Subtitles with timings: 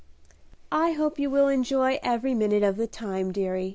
[0.71, 3.69] "I hope you will enjoy every minute of the time, deary.